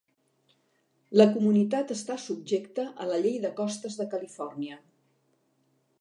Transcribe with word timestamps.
La 1.21 1.27
comunitat 1.35 1.93
està 1.97 2.17
subjecta 2.25 2.87
a 3.05 3.09
la 3.13 3.21
llei 3.27 3.39
de 3.47 3.55
costes 3.63 4.01
de 4.03 4.11
Califòrnia. 4.15 4.83